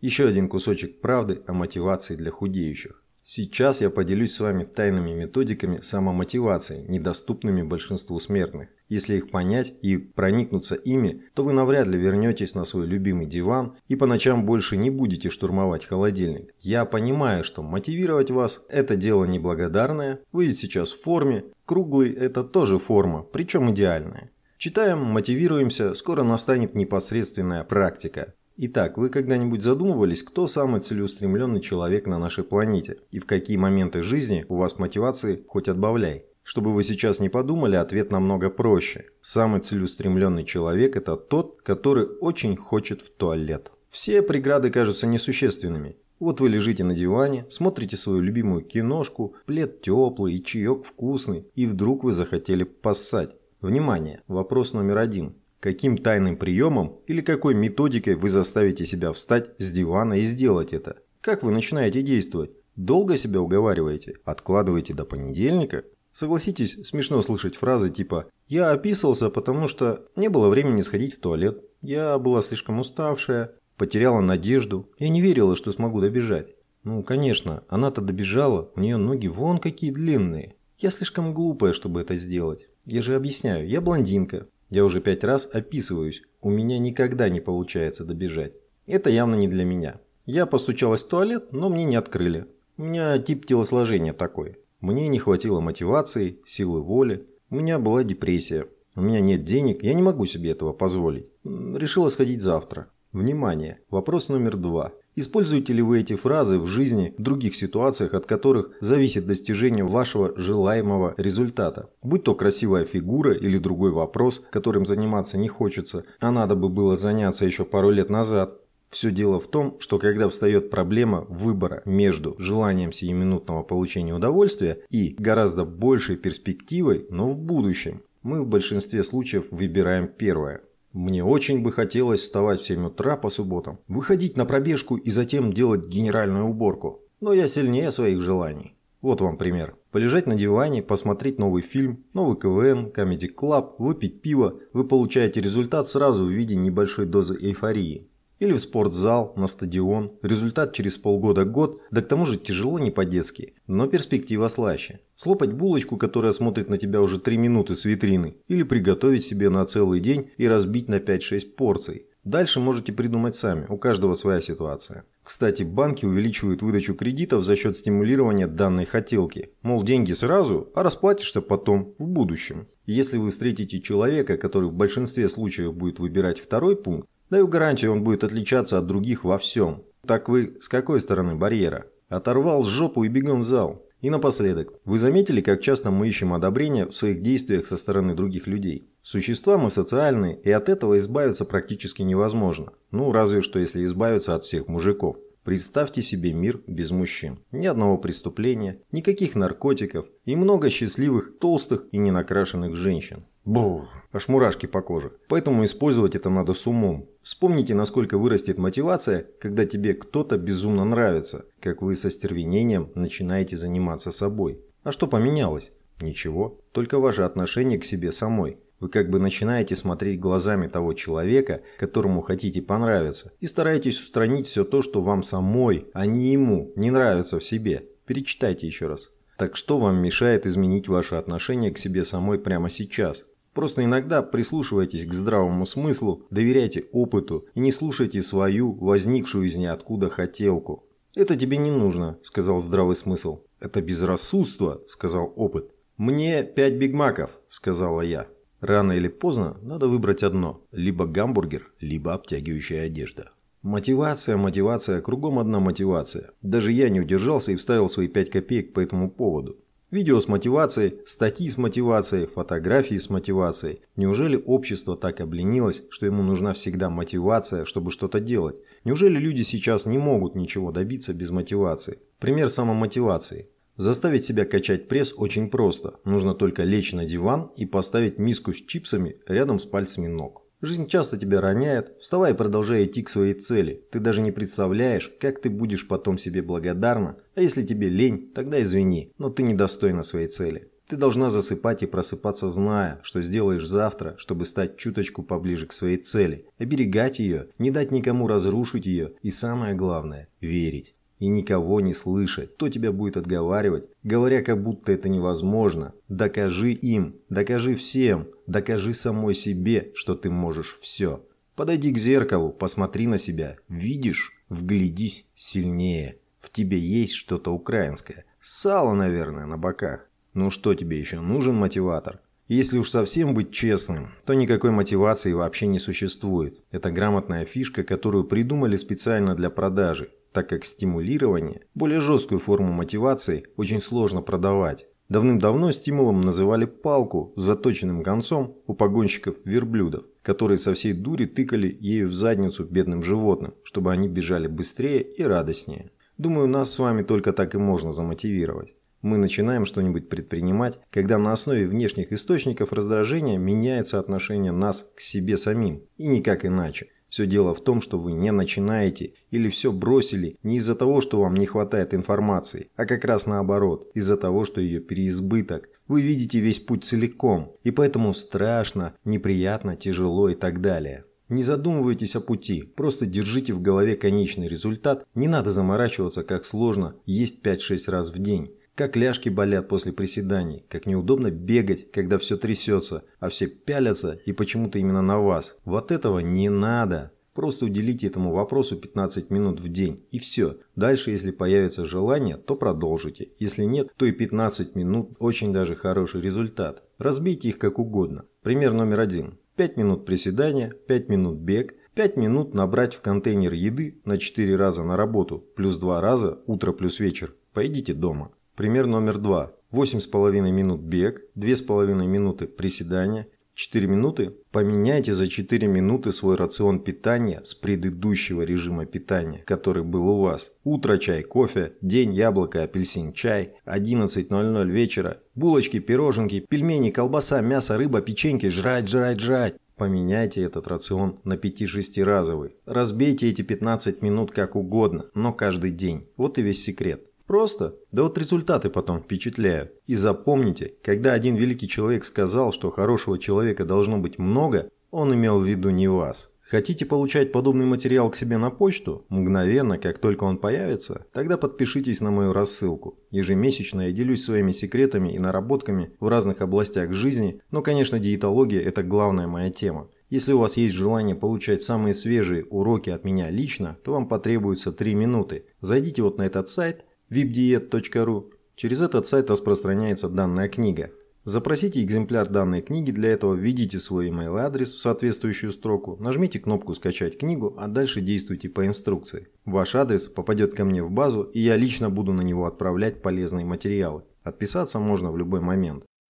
[0.00, 3.02] Еще один кусочек правды о мотивации для худеющих.
[3.30, 8.68] Сейчас я поделюсь с вами тайными методиками самомотивации, недоступными большинству смертных.
[8.88, 13.76] Если их понять и проникнуться ими, то вы навряд ли вернетесь на свой любимый диван
[13.88, 16.54] и по ночам больше не будете штурмовать холодильник.
[16.60, 22.44] Я понимаю, что мотивировать вас– это дело неблагодарное, вы ведь сейчас в форме, круглый– это
[22.44, 24.30] тоже форма, причем идеальная.
[24.58, 28.34] Читаем, мотивируемся, скоро настанет непосредственная практика.
[28.60, 32.98] Итак, вы когда-нибудь задумывались, кто самый целеустремленный человек на нашей планете?
[33.12, 36.24] И в какие моменты жизни у вас мотивации хоть отбавляй?
[36.42, 39.04] Чтобы вы сейчас не подумали, ответ намного проще.
[39.20, 43.70] Самый целеустремленный человек– это тот, который очень хочет в туалет.
[43.90, 45.94] Все преграды кажутся несущественными.
[46.18, 51.64] Вот вы лежите на диване, смотрите свою любимую киношку, плед теплый и чаек вкусный, и
[51.64, 53.36] вдруг вы захотели поссать.
[53.60, 54.22] Внимание!
[54.26, 55.36] Вопрос номер один.
[55.60, 60.98] Каким тайным приемом или какой методикой вы заставите себя встать с дивана и сделать это?
[61.20, 62.52] Как вы начинаете действовать?
[62.76, 64.14] Долго себя уговариваете?
[64.24, 65.82] Откладываете до понедельника?
[66.12, 71.60] Согласитесь, смешно слышать фразы типа «Я описался, потому что не было времени сходить в туалет.
[71.82, 74.88] Я была слишком уставшая, потеряла надежду.
[74.98, 76.54] Я не верила, что смогу добежать».
[76.84, 80.54] Ну, конечно, она-то добежала, у нее ноги вон какие длинные.
[80.78, 82.68] Я слишком глупая, чтобы это сделать.
[82.86, 88.04] Я же объясняю, я блондинка, я уже пять раз описываюсь, у меня никогда не получается
[88.04, 88.52] добежать.
[88.86, 90.00] Это явно не для меня.
[90.26, 92.46] Я постучалась в туалет, но мне не открыли.
[92.76, 94.58] У меня тип телосложения такой.
[94.80, 97.26] Мне не хватило мотивации, силы воли.
[97.50, 98.66] У меня была депрессия.
[98.94, 101.30] У меня нет денег, я не могу себе этого позволить.
[101.44, 102.88] Решила сходить завтра.
[103.12, 103.80] Внимание!
[103.90, 104.92] Вопрос номер два.
[105.20, 110.32] Используете ли вы эти фразы в жизни в других ситуациях, от которых зависит достижение вашего
[110.36, 111.90] желаемого результата?
[112.04, 116.94] Будь то красивая фигура или другой вопрос, которым заниматься не хочется, а надо бы было
[116.94, 118.60] заняться еще пару лет назад.
[118.90, 125.16] Все дело в том, что когда встает проблема выбора между желанием сиюминутного получения удовольствия и
[125.18, 130.60] гораздо большей перспективой, но в будущем, мы в большинстве случаев выбираем первое.
[130.92, 135.52] Мне очень бы хотелось вставать в 7 утра по субботам, выходить на пробежку и затем
[135.52, 137.02] делать генеральную уборку.
[137.20, 138.74] Но я сильнее своих желаний.
[139.00, 139.76] Вот вам пример.
[139.92, 146.24] Полежать на диване, посмотреть новый фильм, новый КВН, Club, выпить пиво, вы получаете результат сразу
[146.24, 148.07] в виде небольшой дозы эйфории.
[148.38, 150.12] Или в спортзал, на стадион.
[150.22, 155.00] Результат через полгода-год, да к тому же тяжело не по-детски, но перспектива слаще.
[155.14, 159.64] Слопать булочку, которая смотрит на тебя уже 3 минуты с витрины, или приготовить себе на
[159.66, 162.06] целый день и разбить на 5-6 порций.
[162.24, 165.04] Дальше можете придумать сами, у каждого своя ситуация.
[165.22, 169.50] Кстати, банки увеличивают выдачу кредитов за счет стимулирования данной хотелки.
[169.62, 172.68] Мол, деньги сразу, а расплатишься потом, в будущем.
[172.86, 178.02] Если вы встретите человека, который в большинстве случаев будет выбирать второй пункт, Даю гарантию, он
[178.02, 179.84] будет отличаться от других во всем.
[180.06, 181.86] Так вы с какой стороны барьера?
[182.08, 183.84] Оторвал с жопу и бегом в зал.
[184.00, 188.46] И напоследок, вы заметили, как часто мы ищем одобрение в своих действиях со стороны других
[188.46, 188.88] людей?
[189.02, 192.72] Существа мы социальные, и от этого избавиться практически невозможно.
[192.92, 195.16] Ну, разве что если избавиться от всех мужиков.
[195.42, 197.40] Представьте себе мир без мужчин.
[197.52, 203.24] Ни одного преступления, никаких наркотиков и много счастливых, толстых и ненакрашенных женщин.
[203.48, 205.10] Бур, аж мурашки по коже.
[205.26, 207.08] Поэтому использовать это надо с умом.
[207.22, 214.10] Вспомните, насколько вырастет мотивация, когда тебе кто-то безумно нравится, как вы со стервенением начинаете заниматься
[214.10, 214.60] собой.
[214.82, 215.72] А что поменялось?
[216.02, 218.58] Ничего, только ваше отношение к себе самой.
[218.80, 224.64] Вы как бы начинаете смотреть глазами того человека, которому хотите понравиться, и стараетесь устранить все
[224.64, 227.86] то, что вам самой, а не ему, не нравится в себе.
[228.04, 229.10] Перечитайте еще раз.
[229.38, 233.24] Так что вам мешает изменить ваше отношение к себе самой прямо сейчас?
[233.58, 240.08] Просто иногда прислушивайтесь к здравому смыслу, доверяйте опыту и не слушайте свою, возникшую из ниоткуда
[240.08, 240.84] хотелку.
[241.16, 243.40] «Это тебе не нужно»,– сказал здравый смысл.
[243.58, 245.74] «Это безрассудство»,– сказал опыт.
[245.96, 248.28] «Мне пять бигмаков»,– сказала я.
[248.60, 253.32] Рано или поздно надо выбрать одно– либо гамбургер, либо обтягивающая одежда.
[253.62, 256.30] Мотивация, мотивация, кругом одна мотивация.
[256.44, 259.56] Даже я не удержался и вставил свои пять копеек по этому поводу.
[259.90, 263.80] Видео с мотивацией, статьи с мотивацией, фотографии с мотивацией.
[263.96, 268.56] Неужели общество так обленилось, что ему нужна всегда мотивация, чтобы что-то делать?
[268.84, 272.00] Неужели люди сейчас не могут ничего добиться без мотивации?
[272.18, 273.48] Пример самомотивации.
[273.76, 275.94] Заставить себя качать пресс очень просто.
[276.04, 280.47] Нужно только лечь на диван и поставить миску с чипсами рядом с пальцами ног.
[280.60, 283.86] Жизнь часто тебя роняет, вставай и продолжай идти к своей цели.
[283.92, 288.60] Ты даже не представляешь, как ты будешь потом себе благодарна, а если тебе лень, тогда
[288.60, 290.68] извини, но ты недостойна своей цели.
[290.88, 295.98] Ты должна засыпать и просыпаться, зная, что сделаешь завтра, чтобы стать чуточку поближе к своей
[295.98, 300.96] цели, оберегать ее, не дать никому разрушить ее и самое главное– верить.
[301.18, 305.92] И никого не слышать, кто тебя будет отговаривать, говоря, как будто это невозможно.
[306.08, 311.24] Докажи им, докажи всем, докажи самой себе, что ты можешь все.
[311.56, 316.18] Подойди к зеркалу, посмотри на себя, видишь, вглядись сильнее.
[316.38, 318.24] В тебе есть что-то украинское.
[318.40, 320.08] Сало, наверное, на боках.
[320.34, 322.20] Ну что тебе еще нужен мотиватор?
[322.46, 326.62] Если уж совсем быть честным, то никакой мотивации вообще не существует.
[326.70, 333.42] Это грамотная фишка, которую придумали специально для продажи, так как стимулирование, более жесткую форму мотивации,
[333.56, 334.86] очень сложно продавать.
[335.08, 341.76] Давным-давно стимулом называли палку с заточенным концом у погонщиков верблюдов, которые со всей дури тыкали
[341.80, 345.90] ею в задницу бедным животным, чтобы они бежали быстрее и радостнее.
[346.18, 348.76] Думаю, нас с вами только так и можно замотивировать.
[349.02, 355.36] Мы начинаем что-нибудь предпринимать, когда на основе внешних источников раздражения меняется отношение нас к себе
[355.36, 356.90] самим, и никак иначе.
[357.08, 361.20] Все дело в том, что вы не начинаете или все бросили не из-за того, что
[361.20, 365.70] вам не хватает информации, а как раз наоборот, из-за того, что ее переизбыток.
[365.86, 371.04] Вы видите весь путь целиком, и поэтому страшно, неприятно, тяжело и так далее.
[371.28, 376.96] Не задумывайтесь о пути, просто держите в голове конечный результат, не надо заморачиваться, как сложно
[377.04, 378.50] есть 5-6 раз в день.
[378.78, 384.30] Как ляжки болят после приседаний, как неудобно бегать, когда все трясется, а все пялятся и
[384.30, 385.56] почему-то именно на вас.
[385.64, 387.10] Вот этого не надо.
[387.34, 390.58] Просто уделите этому вопросу 15 минут в день и все.
[390.76, 393.30] Дальше, если появится желание, то продолжите.
[393.40, 396.84] Если нет, то и 15 минут очень даже хороший результат.
[396.98, 398.26] Разбейте их как угодно.
[398.44, 399.40] Пример номер один.
[399.56, 404.84] 5 минут приседания, 5 минут бег, 5 минут набрать в контейнер еды на 4 раза
[404.84, 407.34] на работу, плюс 2 раза утро плюс вечер.
[407.52, 408.30] Поедите дома.
[408.58, 409.52] Пример номер 2.
[409.72, 414.34] 8,5 минут бег, 2,5 минуты приседания, 4 минуты.
[414.50, 420.54] Поменяйте за 4 минуты свой рацион питания с предыдущего режима питания, который был у вас.
[420.64, 428.00] Утро чай, кофе, день яблоко, апельсин, чай, 11.00 вечера, булочки, пироженки, пельмени, колбаса, мясо, рыба,
[428.00, 429.54] печеньки, жрать, жрать, жрать.
[429.76, 432.56] Поменяйте этот рацион на 5-6 разовый.
[432.66, 436.08] Разбейте эти 15 минут как угодно, но каждый день.
[436.16, 437.07] Вот и весь секрет.
[437.28, 437.76] Просто?
[437.92, 439.74] Да вот результаты потом впечатляют.
[439.86, 445.38] И запомните, когда один великий человек сказал, что хорошего человека должно быть много, он имел
[445.38, 446.30] в виду не вас.
[446.40, 449.04] Хотите получать подобный материал к себе на почту?
[449.10, 451.04] Мгновенно, как только он появится?
[451.12, 452.98] Тогда подпишитесь на мою рассылку.
[453.10, 458.82] Ежемесячно я делюсь своими секретами и наработками в разных областях жизни, но, конечно, диетология– это
[458.82, 459.88] главная моя тема.
[460.08, 464.72] Если у вас есть желание получать самые свежие уроки от меня лично, то вам потребуется
[464.72, 465.44] 3 минуты.
[465.60, 468.30] Зайдите вот на этот сайт vipdiet.ru.
[468.54, 470.90] Через этот сайт распространяется данная книга.
[471.24, 476.74] Запросите экземпляр данной книги, для этого введите свой email адрес в соответствующую строку, нажмите кнопку
[476.74, 479.28] «Скачать книгу», а дальше действуйте по инструкции.
[479.44, 483.44] Ваш адрес попадет ко мне в базу, и я лично буду на него отправлять полезные
[483.44, 484.04] материалы.
[484.22, 485.84] Отписаться можно в любой момент.